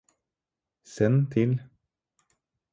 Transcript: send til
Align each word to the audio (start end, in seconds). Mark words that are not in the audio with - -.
send 0.95 1.29
til 1.31 1.59